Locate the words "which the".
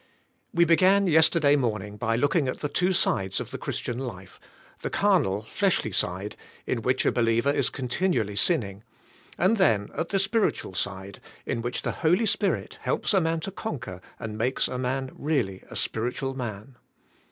11.61-11.91